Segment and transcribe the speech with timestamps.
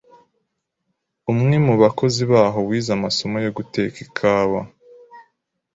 [1.31, 4.61] umwe mu bakozi baho wize amasomo yo guteka ikawa